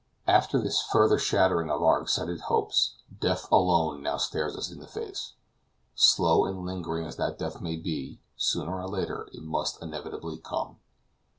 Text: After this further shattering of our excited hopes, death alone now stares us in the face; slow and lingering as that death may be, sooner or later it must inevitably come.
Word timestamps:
After 0.25 0.59
this 0.59 0.81
further 0.81 1.19
shattering 1.19 1.69
of 1.69 1.83
our 1.83 2.01
excited 2.01 2.39
hopes, 2.41 2.95
death 3.19 3.45
alone 3.51 4.01
now 4.01 4.17
stares 4.17 4.55
us 4.57 4.71
in 4.71 4.79
the 4.79 4.87
face; 4.87 5.33
slow 5.93 6.43
and 6.45 6.65
lingering 6.65 7.05
as 7.05 7.17
that 7.17 7.37
death 7.37 7.61
may 7.61 7.75
be, 7.75 8.19
sooner 8.35 8.81
or 8.81 8.89
later 8.89 9.27
it 9.31 9.43
must 9.43 9.79
inevitably 9.79 10.39
come. 10.39 10.79